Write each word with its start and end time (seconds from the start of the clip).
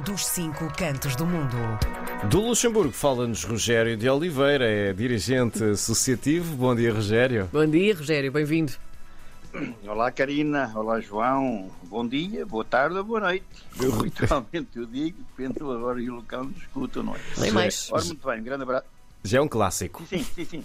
dos 0.00 0.26
cinco 0.26 0.66
cantos 0.76 1.14
do 1.14 1.26
mundo. 1.26 1.56
Do 2.28 2.40
Luxemburgo 2.40 2.92
fala-nos 2.92 3.44
Rogério 3.44 3.96
de 3.96 4.08
Oliveira, 4.08 4.64
é 4.64 4.92
dirigente 4.92 5.62
associativo. 5.62 6.56
Bom 6.56 6.74
dia, 6.74 6.92
Rogério. 6.92 7.48
Bom 7.52 7.66
dia, 7.66 7.94
Rogério, 7.94 8.32
bem-vindo. 8.32 8.72
Olá, 9.86 10.10
Karina. 10.10 10.72
Olá, 10.74 11.00
João. 11.00 11.70
Bom 11.84 12.06
dia, 12.06 12.46
boa 12.46 12.64
tarde 12.64 12.96
ou 12.96 13.04
boa 13.04 13.20
noite. 13.20 13.44
Eu 13.80 13.92
habitualmente 13.94 14.68
eu 14.76 14.86
digo, 14.86 15.18
depende 15.36 15.58
agora 15.60 16.00
e 16.00 16.08
o 16.08 16.14
local 16.16 16.42
onde 16.42 16.58
escuto, 16.60 17.02
não 17.02 17.14
é? 17.14 17.18
Nem 17.38 17.50
mais. 17.50 17.90
Ora, 17.92 18.04
muito 18.04 18.26
bem, 18.26 18.40
um 18.40 18.44
grande 18.44 18.62
abraço. 18.62 18.86
Já 19.22 19.38
é 19.38 19.40
um 19.40 19.48
clássico. 19.48 20.02
Sim, 20.08 20.24
sim, 20.34 20.44
sim. 20.44 20.64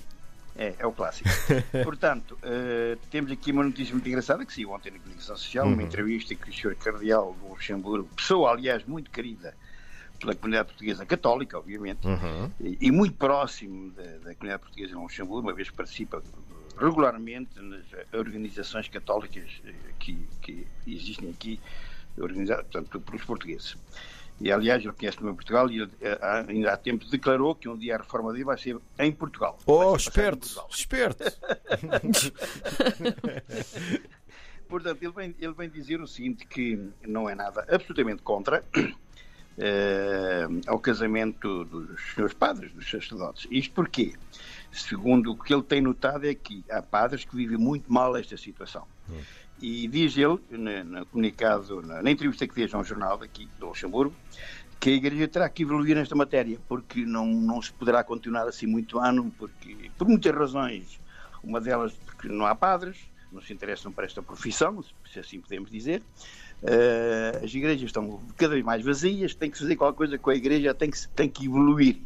É, 0.57 0.73
é 0.79 0.85
o 0.87 0.91
clássico. 0.93 1.27
Portanto, 1.83 2.37
uh, 2.43 2.97
temos 3.11 3.29
aqui 3.31 3.51
uma 3.51 3.63
notícia 3.63 3.93
muito 3.93 4.07
engraçada 4.07 4.45
que 4.45 4.53
saiu 4.53 4.71
ontem 4.71 4.89
na 4.91 4.99
Comunicação 4.99 5.35
Social, 5.35 5.65
Uhum. 5.67 5.73
uma 5.73 5.83
entrevista 5.83 6.33
que 6.33 6.49
o 6.49 6.53
Sr. 6.53 6.75
Cardeal 6.77 7.33
do 7.41 7.49
Luxemburgo, 7.49 8.07
pessoa, 8.15 8.51
aliás, 8.51 8.85
muito 8.85 9.11
querida 9.11 9.53
pela 10.19 10.33
comunidade 10.33 10.69
portuguesa 10.69 11.05
católica, 11.05 11.57
obviamente, 11.59 12.07
Uhum. 12.07 12.49
e, 12.61 12.77
e 12.79 12.91
muito 12.91 13.15
próximo 13.17 13.91
da, 13.91 14.03
da 14.03 14.33
comunidade 14.35 14.61
portuguesa 14.61 14.93
em 14.93 14.95
Luxemburgo, 14.95 15.41
uma 15.49 15.53
vez 15.53 15.69
que 15.69 15.75
participa 15.75 16.23
regularmente 16.79 17.59
nas 17.61 17.83
organizações 18.13 18.87
católicas 18.87 19.61
eh, 19.65 19.73
que, 19.99 20.17
que 20.41 20.65
existem 20.87 21.29
aqui, 21.29 21.59
organizadas, 22.17 22.65
portanto, 22.67 22.99
pelos 23.01 23.23
portugueses. 23.25 23.75
E, 24.39 24.51
aliás, 24.51 24.83
ele 24.83 24.93
conhece-me 24.93 25.31
em 25.31 25.33
Portugal 25.33 25.67
e 25.69 25.81
ele, 25.81 25.91
eh, 26.01 26.19
ainda 26.47 26.73
há 26.73 26.77
tempo 26.77 27.05
declarou 27.05 27.55
que 27.55 27.69
um 27.69 27.77
dia 27.77 27.95
a 27.95 27.99
reforma 27.99 28.33
dele 28.33 28.43
vai 28.43 28.57
ser 28.57 28.77
em 28.99 29.11
Portugal. 29.11 29.57
Oh, 29.65 29.95
esperto, 29.95 30.39
Portugal. 30.39 30.67
esperto. 30.69 31.23
Portanto, 34.67 35.01
ele 35.01 35.13
vem, 35.13 35.35
ele 35.39 35.53
vem 35.53 35.69
dizer 35.69 36.01
o 36.01 36.07
seguinte, 36.07 36.45
que 36.45 36.77
não 37.07 37.29
é 37.29 37.35
nada 37.35 37.65
absolutamente 37.69 38.21
contra 38.23 38.61
eh, 39.57 40.47
ao 40.67 40.79
casamento 40.79 41.63
dos 41.63 42.13
senhores 42.13 42.33
padres, 42.33 42.73
dos 42.73 42.89
sacerdotes. 42.89 43.47
Isto 43.49 43.73
porquê? 43.73 44.13
Segundo 44.71 45.31
o 45.31 45.37
que 45.37 45.53
ele 45.53 45.63
tem 45.63 45.79
notado 45.79 46.27
é 46.27 46.35
que 46.35 46.65
há 46.69 46.81
padres 46.81 47.23
que 47.23 47.33
vivem 47.35 47.57
muito 47.57 47.91
mal 47.91 48.17
esta 48.17 48.35
situação. 48.35 48.85
E 49.57 49.87
diz 49.87 50.17
ele, 50.17 50.39
na- 50.49 50.83
no, 50.83 51.05
comunicado, 51.05 51.81
na, 51.81 52.01
na 52.03 52.11
entrevista 52.11 52.47
que 52.47 52.53
fez 52.53 52.73
a 52.73 52.77
um 52.77 52.83
jornal 52.83 53.17
daqui 53.17 53.49
do 53.57 53.67
Luxemburgo, 53.67 54.15
que 54.79 54.89
a 54.89 54.93
Igreja 54.93 55.27
terá 55.27 55.49
que 55.49 55.63
evoluir 55.63 55.95
nesta 55.95 56.15
matéria, 56.15 56.59
porque 56.67 57.05
não, 57.05 57.25
não 57.25 57.61
se 57.61 57.73
poderá 57.73 58.03
continuar 58.03 58.47
assim 58.47 58.67
muito 58.67 58.99
ano, 58.99 59.31
porque, 59.37 59.91
por 59.97 60.07
muitas 60.07 60.33
razões. 60.35 60.99
Uma 61.43 61.61
delas, 61.61 61.93
porque 61.99 62.27
não 62.27 62.45
há 62.45 62.55
padres, 62.55 62.97
não 63.31 63.39
se 63.39 63.53
interessam 63.53 63.91
para 63.93 64.05
esta 64.05 64.21
profissão, 64.21 64.81
se 65.05 65.19
assim 65.19 65.39
podemos 65.39 65.69
dizer. 65.71 66.03
Eh, 66.63 67.41
as 67.43 67.53
igrejas 67.53 67.83
estão 67.85 68.25
cada 68.37 68.53
vez 68.53 68.65
mais 68.65 68.83
vazias, 68.83 69.35
tem 69.35 69.51
que 69.51 69.57
fazer 69.57 69.75
qualquer 69.75 69.97
coisa 69.97 70.17
com 70.17 70.29
a 70.31 70.35
igreja, 70.35 70.73
tem 70.73 70.89
que, 70.89 70.97
tem 71.15 71.29
que 71.29 71.45
evoluir. 71.45 72.01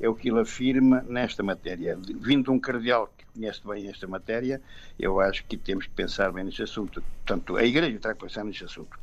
É 0.00 0.08
o 0.08 0.14
que 0.14 0.28
ele 0.28 0.40
afirma 0.40 1.02
nesta 1.08 1.42
matéria. 1.42 1.98
Vindo 2.20 2.52
um 2.52 2.58
cardeal 2.58 3.12
que 3.16 3.24
conhece 3.32 3.60
bem 3.66 3.88
esta 3.88 4.06
matéria, 4.06 4.60
eu 4.98 5.20
acho 5.20 5.44
que 5.44 5.56
temos 5.56 5.86
que 5.86 5.92
pensar 5.92 6.32
bem 6.32 6.44
neste 6.44 6.62
assunto. 6.62 7.02
Portanto, 7.24 7.56
a 7.56 7.64
igreja 7.64 7.98
terá 7.98 8.14
que 8.14 8.20
pensar 8.20 8.44
neste 8.44 8.64
assunto. 8.64 8.98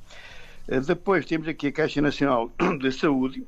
Eh, 0.68 0.80
Depois 0.80 1.26
temos 1.26 1.48
aqui 1.48 1.68
a 1.68 1.72
Caixa 1.72 2.02
Nacional 2.02 2.52
de 2.80 2.92
Saúde, 2.92 3.46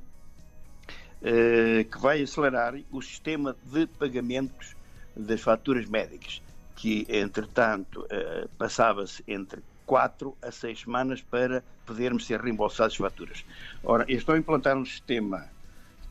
eh, 1.21 1.85
que 1.89 1.97
vai 1.99 2.21
acelerar 2.21 2.75
o 2.91 3.01
sistema 3.01 3.55
de 3.65 3.87
pagamentos 3.87 4.75
das 5.15 5.41
faturas 5.41 5.87
médicas, 5.87 6.41
que, 6.75 7.05
entretanto, 7.09 8.05
eh, 8.09 8.47
passava-se 8.57 9.23
entre 9.27 9.61
4 9.85 10.35
a 10.41 10.51
6 10.51 10.81
semanas 10.81 11.21
para 11.21 11.63
podermos 11.85 12.25
ser 12.25 12.39
reembolsados 12.41 12.93
as 12.93 12.97
faturas. 12.97 13.45
Ora, 13.83 14.03
eles 14.07 14.21
estão 14.21 14.35
a 14.35 14.37
implantar 14.37 14.77
um 14.77 14.85
sistema 14.85 15.47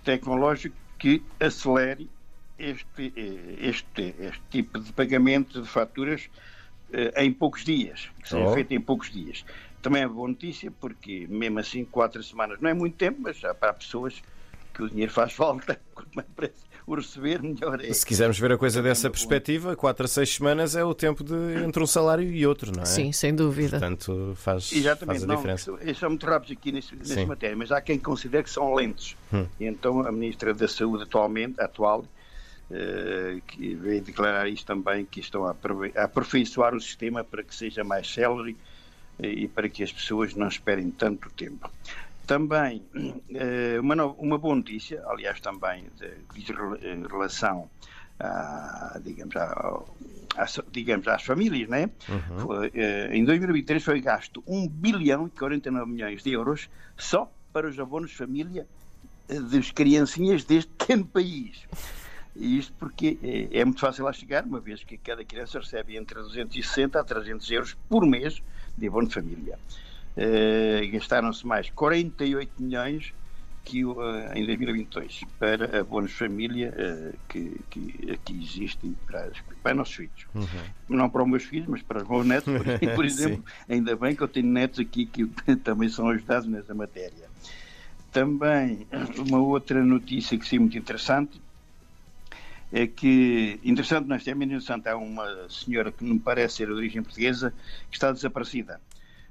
tecnológico 0.04 0.76
que 1.02 1.14
acelere 1.48 2.06
este, 2.72 3.04
eh, 3.24 3.56
este, 3.72 4.04
este 4.30 4.44
tipo 4.56 4.76
de 4.84 4.92
pagamento 5.00 5.54
de 5.62 5.68
faturas 5.78 6.22
eh, 6.92 7.12
em 7.24 7.32
poucos 7.32 7.64
dias, 7.64 8.00
que 8.22 8.28
seja 8.28 8.46
Oh. 8.46 8.56
feito 8.56 8.72
em 8.74 8.80
poucos 8.80 9.10
dias. 9.10 9.44
Também 9.82 10.02
é 10.04 10.08
boa 10.08 10.28
notícia, 10.28 10.70
porque 10.70 11.26
mesmo 11.28 11.58
assim, 11.60 11.84
quatro 11.84 12.22
semanas 12.22 12.60
não 12.60 12.70
é 12.70 12.74
muito 12.74 12.96
tempo, 12.98 13.20
mas 13.22 13.38
já 13.38 13.54
para 13.54 13.74
pessoas 13.74 14.22
que 14.72 14.82
o 14.82 14.88
dinheiro 14.88 15.12
faz 15.12 15.32
falta, 15.32 15.80
quanto 15.94 16.14
mais 16.14 16.28
depressa 16.28 16.72
o 16.86 16.94
receber, 16.94 17.40
melhor 17.42 17.80
é. 17.80 17.92
Se 17.92 18.04
quisermos 18.04 18.38
ver 18.38 18.52
a 18.52 18.58
coisa 18.58 18.82
dessa 18.82 19.08
perspectiva, 19.08 19.76
4 19.76 20.04
a 20.04 20.08
6 20.08 20.34
semanas 20.34 20.74
é 20.74 20.84
o 20.84 20.94
tempo 20.94 21.22
de 21.22 21.34
entre 21.64 21.82
um 21.82 21.86
salário 21.86 22.28
e 22.30 22.46
outro, 22.46 22.72
não 22.74 22.82
é? 22.82 22.86
Sim, 22.86 23.12
sem 23.12 23.34
dúvida. 23.34 23.78
Portanto, 23.78 24.32
faz, 24.36 24.68
faz 24.68 24.72
Exatamente, 24.72 25.24
a 25.24 25.26
não, 25.26 25.36
diferença. 25.36 25.72
eles 25.80 25.98
são 25.98 26.10
muito 26.10 26.26
rápidos 26.26 26.56
aqui 26.56 26.72
nesse, 26.72 26.94
nessa 26.96 27.14
Sim. 27.14 27.26
matéria, 27.26 27.56
mas 27.56 27.70
há 27.70 27.80
quem 27.80 27.98
considere 27.98 28.42
que 28.44 28.50
são 28.50 28.74
lentos. 28.74 29.16
Hum. 29.32 29.46
E 29.60 29.66
então 29.66 30.06
a 30.06 30.10
Ministra 30.10 30.52
da 30.52 30.66
Saúde 30.66 31.04
atualmente, 31.04 31.60
atual, 31.60 32.04
eh, 32.70 33.38
que 33.46 33.74
veio 33.74 34.02
declarar 34.02 34.48
isto 34.48 34.66
também, 34.66 35.04
que 35.04 35.20
estão 35.20 35.46
a 35.46 35.54
aperfeiçoar 35.96 36.74
o 36.74 36.80
sistema 36.80 37.22
para 37.22 37.42
que 37.42 37.54
seja 37.54 37.84
mais 37.84 38.12
célere 38.12 38.56
eh, 39.22 39.28
e 39.28 39.48
para 39.48 39.68
que 39.68 39.84
as 39.84 39.92
pessoas 39.92 40.34
não 40.34 40.48
esperem 40.48 40.90
tanto 40.90 41.30
tempo. 41.30 41.70
Também, 42.26 42.82
eh, 43.34 43.78
uma, 43.80 43.94
no- 43.96 44.12
uma 44.12 44.38
boa 44.38 44.54
notícia, 44.54 45.02
aliás, 45.06 45.40
também 45.40 45.86
diz 46.34 46.48
em 46.82 47.06
relação 47.06 47.68
a, 48.18 48.98
digamos, 49.02 49.34
às, 50.36 50.60
digamos, 50.70 51.08
às 51.08 51.22
famílias, 51.24 51.68
né? 51.68 51.90
Foi, 52.38 52.70
eh, 52.74 53.10
em 53.12 53.24
2023 53.24 53.82
foi 53.82 54.00
gasto 54.00 54.42
1 54.46 54.68
bilhão 54.68 55.26
e 55.26 55.30
49 55.30 55.90
milhões 55.90 56.22
de 56.22 56.32
euros 56.32 56.70
só 56.96 57.30
para 57.52 57.68
os 57.68 57.78
abonos 57.78 58.10
de 58.10 58.16
família 58.16 58.66
eh, 59.28 59.40
das 59.40 59.70
criancinhas 59.72 60.44
deste 60.44 60.70
pequeno 60.78 61.04
país. 61.06 61.66
Isto 62.34 62.72
porque 62.78 63.18
eh, 63.22 63.58
é 63.60 63.64
muito 63.64 63.80
fácil 63.80 64.04
lá 64.04 64.12
chegar, 64.12 64.44
uma 64.44 64.60
vez 64.60 64.84
que 64.84 64.96
cada 64.96 65.24
criança 65.24 65.58
recebe 65.58 65.96
entre 65.96 66.14
260 66.20 67.00
a 67.00 67.04
300 67.04 67.50
euros 67.50 67.76
por 67.88 68.06
mês 68.06 68.40
de 68.78 68.86
abono 68.86 69.08
de 69.08 69.14
família. 69.14 69.58
Eh, 70.16 70.86
Gastaram-se 70.92 71.46
mais 71.46 71.70
48 71.70 72.62
milhões 72.62 73.14
que, 73.64 73.80
eh, 73.80 74.32
em 74.38 74.44
2022 74.44 75.20
para 75.38 75.80
abonos 75.80 76.10
de 76.10 76.16
família 76.16 76.74
eh, 76.76 77.12
que, 77.28 77.64
que 77.70 78.10
aqui 78.10 78.42
existem 78.42 78.94
para, 79.06 79.30
para 79.62 79.72
os 79.72 79.76
nossos 79.78 79.94
filhos. 79.94 80.26
Não 80.88 81.08
para 81.08 81.22
os 81.22 81.28
meus 81.30 81.44
filhos, 81.44 81.68
mas 81.68 81.82
para 81.82 82.02
os 82.02 82.08
meus 82.08 82.26
netos, 82.26 82.52
por, 82.52 82.66
por 82.94 83.04
exemplo. 83.04 83.44
Ainda 83.68 83.96
bem 83.96 84.14
que 84.14 84.22
eu 84.22 84.28
tenho 84.28 84.48
netos 84.48 84.80
aqui 84.80 85.06
que 85.06 85.26
também 85.64 85.88
são 85.88 86.08
ajudados 86.08 86.46
nessa 86.46 86.74
matéria. 86.74 87.30
Também 88.10 88.86
uma 89.16 89.38
outra 89.38 89.82
notícia 89.82 90.38
que 90.38 90.46
sim 90.46 90.58
muito 90.58 90.76
interessante 90.76 91.40
é 92.70 92.86
que, 92.86 93.60
interessante 93.62 94.08
neste 94.08 94.24
tema, 94.30 94.44
interessante, 94.44 94.88
há 94.88 94.96
uma 94.96 95.48
senhora 95.48 95.92
que 95.92 96.02
me 96.04 96.18
parece 96.18 96.56
ser 96.56 96.66
de 96.66 96.72
origem 96.72 97.02
portuguesa 97.02 97.52
que 97.90 97.96
está 97.96 98.10
desaparecida. 98.12 98.80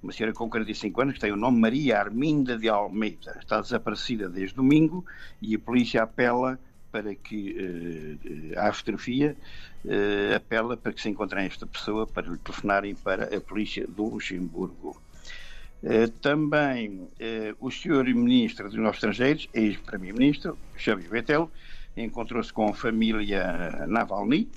Uma 0.01 0.12
senhora 0.12 0.34
com 0.34 0.50
45 0.50 1.01
anos 1.01 1.13
que 1.13 1.19
tem 1.19 1.31
o 1.31 1.35
nome 1.35 1.59
Maria 1.59 2.00
Arminda 2.00 2.57
de 2.57 2.67
Almeida. 2.67 3.38
Está 3.39 3.62
desaparecida 3.62 4.28
desde 4.28 4.56
domingo 4.56 5.06
e 5.39 5.53
a 5.53 5.59
polícia 5.59 6.01
apela 6.01 6.59
para 6.91 7.13
que, 7.13 8.17
eh, 8.53 8.59
à 8.59 8.73
fotografia, 8.73 9.38
eh, 9.85 10.34
apela 10.35 10.75
para 10.75 10.91
que 10.91 11.01
se 11.01 11.09
encontrem 11.09 11.45
esta 11.45 11.66
pessoa, 11.67 12.06
para 12.07 12.28
lhe 12.28 12.38
telefonarem 12.38 12.95
para 12.95 13.35
a 13.35 13.39
polícia 13.39 13.85
do 13.88 14.06
Luxemburgo. 14.06 15.00
Eh, 15.84 16.07
também 16.22 17.07
eh, 17.19 17.56
o 17.59 17.72
senhor 17.72 18.06
Ministro 18.06 18.69
dos 18.69 18.78
Novos 18.78 18.97
Estrangeiros, 18.97 19.47
ex-Primeiro-Ministro, 19.53 20.57
Xavier 20.75 21.09
Bettel, 21.09 21.50
encontrou-se 21.95 22.51
com 22.51 22.69
a 22.69 22.73
família 22.73 23.85
Navalny, 23.88 24.50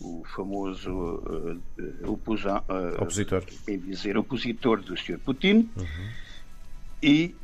o 0.00 0.22
famoso 0.34 1.22
oposa- 2.04 2.64
eh, 2.68 3.02
Opositor. 3.02 3.44
quer 3.64 3.78
dizer, 3.78 4.16
opositor 4.18 4.82
do 4.82 4.96
Sr. 4.96 5.18
Putin, 5.18 5.68
e 7.02 7.34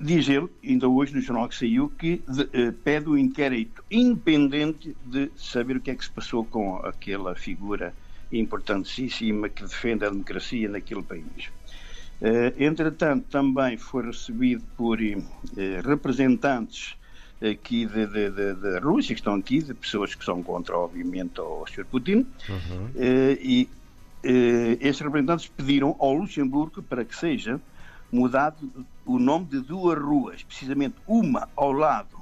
diz 0.00 0.28
ele, 0.28 0.48
ainda 0.64 0.88
hoje 0.88 1.14
no 1.14 1.20
jornal 1.20 1.48
que 1.48 1.56
saiu, 1.56 1.88
que 1.90 2.22
de- 2.28 2.48
eh, 2.52 2.72
pede 2.72 3.08
um 3.08 3.16
inquérito 3.18 3.82
independente 3.90 4.96
de 5.04 5.30
saber 5.36 5.76
o 5.76 5.80
que 5.80 5.90
é 5.90 5.94
que 5.96 6.04
se 6.04 6.10
passou 6.10 6.44
com 6.44 6.76
aquela 6.76 7.34
figura 7.34 7.94
importantíssima 8.30 9.48
que 9.48 9.62
defende 9.62 10.04
a 10.04 10.10
democracia 10.10 10.68
naquele 10.68 11.02
país. 11.02 11.50
Entretanto, 12.58 13.28
também 13.30 13.76
foi 13.78 14.06
recebido 14.06 14.64
por 14.76 14.98
representantes 15.84 16.96
aqui 17.40 17.86
da 17.86 18.04
de, 18.04 18.30
de, 18.30 18.54
de 18.54 18.78
Rússia, 18.80 19.14
que 19.14 19.20
estão 19.20 19.34
aqui, 19.34 19.62
de 19.62 19.74
pessoas 19.74 20.14
que 20.14 20.24
são 20.24 20.42
contra, 20.42 20.76
obviamente, 20.76 21.38
ao 21.40 21.66
Sr. 21.66 21.84
Putin, 21.86 22.26
Eh, 22.96 23.38
e 23.40 23.68
eh, 24.24 24.78
estes 24.80 25.00
representantes 25.00 25.48
pediram 25.48 25.94
ao 25.98 26.14
Luxemburgo 26.14 26.82
para 26.82 27.04
que 27.04 27.14
seja 27.14 27.60
mudado 28.10 28.70
o 29.04 29.18
nome 29.18 29.46
de 29.46 29.60
duas 29.60 29.98
ruas, 29.98 30.42
precisamente 30.42 30.96
uma 31.06 31.48
ao 31.54 31.72
lado 31.72 32.18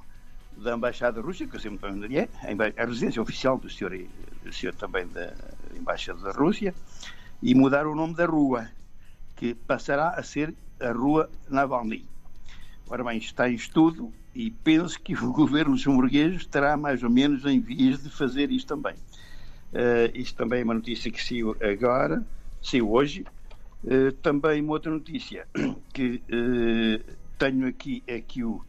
da 0.56 0.74
Embaixada 0.74 1.20
Russa, 1.20 1.46
que 1.46 1.54
eu 1.56 1.60
sei 1.60 1.70
muito 1.70 1.82
bem 1.82 1.92
onde 1.92 2.16
é, 2.16 2.28
a 2.76 2.84
residência 2.84 3.20
oficial 3.20 3.58
do 3.58 3.68
senhor, 3.70 3.92
do 4.42 4.52
senhor 4.52 4.74
também 4.74 5.06
da 5.06 5.32
Embaixada 5.74 6.20
da 6.20 6.32
Rússia, 6.32 6.74
e 7.42 7.54
mudar 7.54 7.86
o 7.86 7.94
nome 7.94 8.14
da 8.14 8.26
rua, 8.26 8.68
que 9.36 9.54
passará 9.54 10.10
a 10.10 10.22
ser 10.22 10.54
a 10.80 10.90
Rua 10.92 11.30
Navalny. 11.48 12.04
Ora 12.88 13.02
bem, 13.02 13.18
está 13.18 13.50
em 13.50 13.54
estudo 13.54 14.12
e 14.32 14.50
penso 14.50 15.00
que 15.00 15.14
o 15.18 15.32
governo 15.32 15.72
luxemburguês 15.72 16.36
estará 16.36 16.76
mais 16.76 17.02
ou 17.02 17.10
menos 17.10 17.44
em 17.44 17.58
vias 17.60 18.02
de 18.02 18.10
fazer 18.10 18.50
isto 18.50 18.68
também. 18.68 18.94
Uh, 19.72 20.08
isto 20.14 20.36
também 20.36 20.60
é 20.60 20.64
uma 20.64 20.74
notícia 20.74 21.10
que 21.10 21.22
saiu 21.22 21.56
agora, 21.60 22.24
saiu 22.62 22.90
hoje. 22.90 23.24
Uh, 23.84 24.12
também 24.22 24.62
uma 24.62 24.72
outra 24.72 24.90
notícia 24.90 25.46
que 25.92 26.22
uh, 26.30 27.12
tenho 27.38 27.66
aqui 27.66 28.02
é 28.06 28.20
que 28.20 28.44
o 28.44 28.64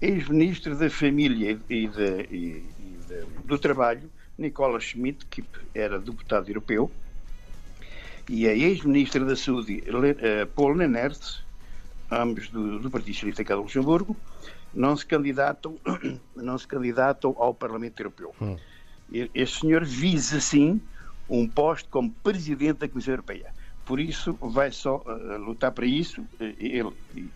ex-ministro 0.00 0.76
da 0.76 0.90
Família 0.90 1.58
e, 1.68 1.86
de, 1.86 2.26
e, 2.30 2.36
e 2.36 2.98
de, 3.06 3.24
do 3.44 3.56
Trabalho, 3.56 4.10
Nicola 4.36 4.80
Schmidt, 4.80 5.24
que 5.26 5.44
era 5.74 5.98
deputado 5.98 6.48
europeu, 6.48 6.90
e 8.28 8.46
a 8.46 8.52
ex-ministra 8.52 9.24
da 9.24 9.34
Saúde, 9.34 9.82
Paul 10.54 10.76
Nenert, 10.76 11.42
ambos 12.10 12.48
do, 12.48 12.78
do 12.78 12.90
Partido 12.90 13.14
Socialista 13.14 13.44
de 13.44 13.54
Luxemburgo, 13.54 14.16
não 14.74 14.96
se 14.96 15.06
candidatam, 15.06 15.76
não 16.36 16.58
se 16.58 16.66
candidatam 16.66 17.34
ao 17.38 17.54
Parlamento 17.54 18.00
Europeu. 18.00 18.34
Hum. 18.40 18.56
Este 19.34 19.60
senhor 19.60 19.84
visa, 19.84 20.40
sim, 20.40 20.80
um 21.28 21.48
posto 21.48 21.88
como 21.88 22.10
Presidente 22.22 22.80
da 22.80 22.88
Comissão 22.88 23.14
Europeia. 23.14 23.52
Por 23.86 23.98
isso, 23.98 24.34
vai 24.34 24.70
só 24.70 24.98
uh, 24.98 25.38
lutar 25.38 25.72
para 25.72 25.86
isso. 25.86 26.22
Ele 26.38 26.92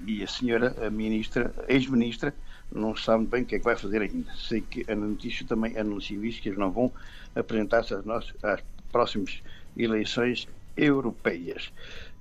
e 0.07 0.23
a 0.23 0.27
senhora, 0.27 0.77
a 0.87 0.91
ministra, 0.91 1.55
ex-ministra, 1.67 2.35
não 2.71 2.95
sabem 2.95 3.27
bem 3.27 3.43
o 3.43 3.47
que 3.47 3.55
é 3.55 3.59
que 3.59 3.65
vai 3.65 3.77
fazer 3.77 4.03
ainda. 4.03 4.31
Sei 4.35 4.61
que 4.61 4.85
a 4.91 4.95
notícia 4.95 5.47
também 5.47 5.79
anuncia 5.79 6.19
isso, 6.27 6.43
que 6.43 6.51
eles 6.51 6.59
não 6.59 6.71
vão 6.71 6.93
apresentar-se 7.35 7.95
às, 7.95 8.05
às 8.43 8.63
próximas 8.91 9.43
eleições 9.77 10.47
europeias. 10.77 11.73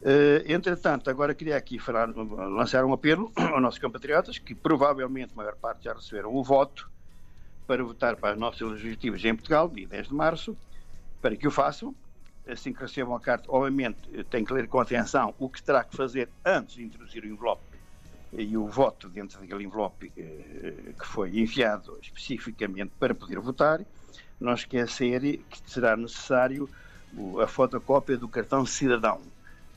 Uh, 0.02 0.44
entretanto, 0.46 1.10
agora 1.10 1.36
queria 1.36 1.56
aqui 1.56 1.78
falar, 1.78 2.10
lançar 2.16 2.84
um 2.84 2.94
apelo 2.94 3.32
aos 3.38 3.62
nossos 3.62 3.80
compatriotas, 3.80 4.38
que 4.38 4.56
provavelmente 4.56 5.34
a 5.34 5.36
maior 5.36 5.56
parte 5.56 5.84
já 5.84 5.94
receberam 5.94 6.34
o 6.34 6.44
voto 6.44 6.90
para 7.68 7.84
votar 7.84 8.16
para 8.16 8.34
as 8.34 8.40
nossas 8.40 8.62
legislativas 8.62 9.24
em 9.24 9.36
Portugal, 9.36 9.70
dia 9.70 9.88
10 9.88 10.08
de 10.08 10.14
março, 10.14 10.58
para 11.22 11.36
que 11.36 11.48
o 11.48 11.52
façam. 11.52 11.96
Assim 12.48 12.74
que 12.74 12.82
recebam 12.82 13.16
a 13.16 13.20
carta, 13.20 13.46
obviamente, 13.50 13.98
têm 14.30 14.44
que 14.44 14.52
ler 14.52 14.68
com 14.68 14.80
atenção 14.80 15.34
o 15.38 15.48
que 15.48 15.62
terá 15.62 15.84
que 15.84 15.96
fazer 15.96 16.28
antes 16.44 16.76
de 16.76 16.84
introduzir 16.84 17.24
o 17.24 17.28
envelope 17.28 17.62
e 18.34 18.58
o 18.58 18.66
voto 18.68 19.10
dentro 19.10 19.40
daquele 19.40 19.64
envelope 19.64 20.12
eh, 20.18 20.94
que 20.98 21.06
foi 21.06 21.38
enviado 21.38 21.98
especificamente 22.02 22.92
para 23.00 23.14
poder 23.14 23.40
votar. 23.40 23.82
Não 24.40 24.54
esquecer 24.54 25.22
que 25.22 25.70
será 25.70 25.96
necessário 25.96 26.68
a 27.42 27.48
fotocópia 27.48 28.18
do 28.18 28.28
cartão 28.28 28.66
cidadão 28.66 29.22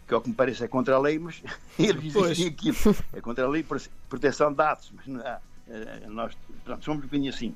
que 0.07 0.15
ao 0.15 0.21
que 0.21 0.29
me 0.29 0.35
parece 0.35 0.65
é 0.65 0.69
contra 0.69 0.95
a 0.95 0.99
lei, 0.99 1.19
mas 1.19 1.43
eles 1.79 2.13
dizem 2.13 2.49
aquilo. 2.49 2.77
É 3.13 3.21
contra 3.21 3.45
a 3.45 3.49
lei 3.49 3.63
por 3.63 3.81
proteção 4.09 4.51
de 4.51 4.57
dados, 4.57 4.93
mas 4.95 5.07
não 5.07 5.21
há. 5.21 5.41
Eh, 5.69 6.03
nós 6.09 6.37
pronto, 6.65 6.85
somos 6.85 7.03
um 7.03 7.07
bocadinho 7.07 7.31
assim. 7.31 7.55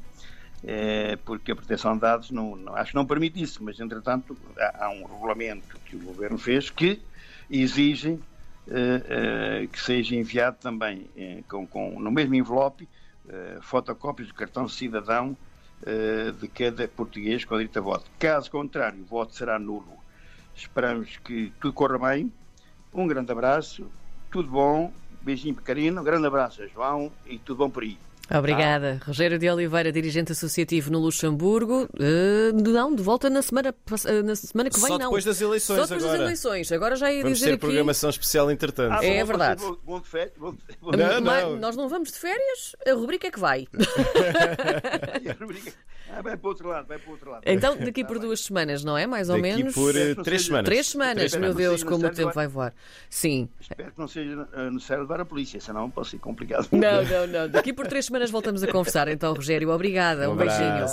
É, 0.64 1.16
porque 1.24 1.52
a 1.52 1.56
proteção 1.56 1.94
de 1.94 2.00
dados 2.00 2.30
não, 2.32 2.56
não, 2.56 2.74
acho 2.74 2.90
que 2.90 2.96
não 2.96 3.06
permite 3.06 3.40
isso, 3.40 3.62
mas 3.62 3.78
entretanto 3.78 4.36
há, 4.58 4.86
há 4.86 4.90
um 4.90 5.04
regulamento 5.04 5.78
que 5.84 5.94
o 5.94 6.00
governo 6.00 6.36
fez 6.36 6.68
que 6.68 7.00
exige 7.48 8.18
é, 8.66 9.62
é, 9.62 9.66
que 9.68 9.80
seja 9.80 10.16
enviado 10.16 10.56
também 10.60 11.06
com, 11.48 11.64
com, 11.64 12.00
no 12.00 12.10
mesmo 12.10 12.34
envelope 12.34 12.88
fotocópias 13.60 14.26
do 14.28 14.34
cartão 14.34 14.68
cidadão 14.68 15.36
de 16.40 16.48
cada 16.48 16.88
português 16.88 17.44
com 17.44 17.56
direito 17.56 17.78
a 17.78 17.82
voto. 17.82 18.10
Caso 18.18 18.50
contrário, 18.50 19.00
o 19.00 19.04
voto 19.04 19.34
será 19.34 19.58
nulo. 19.58 19.96
Esperamos 20.54 21.16
que 21.18 21.52
tudo 21.60 21.72
corra 21.72 21.98
bem. 21.98 22.32
Um 22.92 23.06
grande 23.06 23.30
abraço, 23.30 23.86
tudo 24.30 24.48
bom, 24.48 24.92
beijinho 25.22 25.54
pequenino, 25.54 26.00
um 26.00 26.04
grande 26.04 26.26
abraço 26.26 26.62
a 26.62 26.66
João 26.66 27.12
e 27.26 27.38
tudo 27.38 27.58
bom 27.58 27.70
por 27.70 27.82
aí. 27.82 28.07
Obrigada. 28.30 28.98
Ah. 29.00 29.04
Rogério 29.06 29.38
de 29.38 29.48
Oliveira, 29.48 29.90
dirigente 29.90 30.32
associativo 30.32 30.90
no 30.90 30.98
Luxemburgo. 30.98 31.88
Uh, 31.94 32.70
não, 32.70 32.94
de 32.94 33.02
volta 33.02 33.30
na 33.30 33.40
semana, 33.40 33.74
eh, 34.06 34.22
na 34.22 34.36
semana 34.36 34.70
que 34.70 34.78
vem, 34.78 34.88
Só 34.88 34.98
não. 34.98 35.06
depois 35.06 35.24
das 35.24 35.40
eleições 35.40 35.76
Só 35.76 35.82
depois 35.82 36.02
agora. 36.02 36.18
das 36.18 36.26
eleições. 36.26 36.72
Agora 36.72 36.96
já 36.96 37.12
ia 37.12 37.22
vamos 37.22 37.38
dizer 37.38 37.50
ter 37.50 37.54
aqui... 37.54 37.60
programação 37.60 38.10
especial 38.10 38.50
entretanto. 38.50 38.98
Ah, 39.00 39.04
é 39.04 39.24
verdade. 39.24 39.62
Vou, 39.62 39.78
vou 39.84 40.00
de 40.00 40.08
férias, 40.08 40.32
vou, 40.36 40.54
vou... 40.80 40.92
Não, 40.92 41.20
não. 41.20 41.56
Nós 41.56 41.76
não 41.76 41.88
vamos 41.88 42.12
de 42.12 42.18
férias, 42.18 42.76
a 42.86 42.92
rubrica 42.92 43.28
é 43.28 43.30
que 43.30 43.40
vai. 43.40 43.66
a 45.28 45.32
rubrica... 45.40 45.72
Ah, 46.10 46.22
vai 46.22 46.36
para 46.36 46.46
o 46.46 46.48
outro 46.50 46.68
lado, 46.68 46.86
vai 46.86 46.98
para 46.98 47.08
o 47.08 47.12
outro 47.12 47.30
lado. 47.30 47.42
Então, 47.46 47.76
daqui 47.76 48.04
por 48.04 48.18
duas 48.18 48.40
semanas, 48.40 48.82
não 48.82 48.96
é? 48.96 49.06
Mais 49.06 49.28
ou 49.28 49.36
daqui 49.36 49.56
menos. 49.56 49.74
por 49.74 49.94
uh, 49.94 50.22
três 50.22 50.46
semanas. 50.46 50.64
Três 50.64 50.86
semanas, 50.86 51.34
meu 51.34 51.54
Deus, 51.54 51.84
como 51.84 52.06
o 52.06 52.10
tempo 52.10 52.32
vai 52.32 52.46
voar. 52.46 52.74
Sim. 53.10 53.48
Espero 53.60 53.92
que 53.92 53.98
não 53.98 54.08
seja 54.08 54.48
necessário 54.70 55.02
levar 55.02 55.20
a 55.20 55.24
polícia, 55.24 55.60
senão 55.60 55.90
pode 55.90 56.08
ser 56.08 56.18
complicado. 56.18 56.68
Não, 56.72 57.04
não, 57.04 57.26
não. 57.26 57.48
Daqui 57.48 57.72
por 57.72 57.86
três 57.86 58.06
semanas 58.06 58.30
voltamos 58.30 58.62
a 58.62 58.66
conversar. 58.70 59.08
Então, 59.08 59.34
Rogério, 59.34 59.70
obrigada. 59.70 60.28
Um, 60.28 60.32
um 60.32 60.36
beijinho. 60.36 60.86